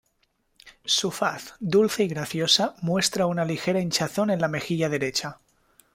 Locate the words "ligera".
3.45-3.79